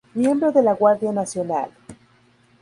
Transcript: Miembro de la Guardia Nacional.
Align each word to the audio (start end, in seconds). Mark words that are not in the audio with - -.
Miembro 0.15 0.51
de 0.51 0.63
la 0.63 0.73
Guardia 0.73 1.11
Nacional. 1.11 1.69